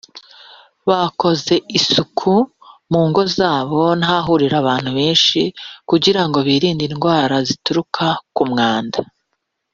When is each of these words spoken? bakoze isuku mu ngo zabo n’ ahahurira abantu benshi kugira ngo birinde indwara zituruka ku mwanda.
bakoze 0.89 1.53
isuku 1.77 2.31
mu 2.91 3.01
ngo 3.07 3.21
zabo 3.37 3.81
n’ 3.99 4.01
ahahurira 4.07 4.55
abantu 4.63 4.89
benshi 4.97 5.41
kugira 5.89 6.21
ngo 6.27 6.37
birinde 6.47 6.83
indwara 6.89 7.35
zituruka 7.47 8.05
ku 8.35 8.43
mwanda. 8.51 8.99